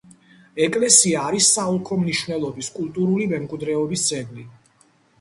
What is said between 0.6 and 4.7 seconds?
ეკლესია არის საოლქო მნიშვნელობის კულტურული მემკვიდრეობის ძეგლი.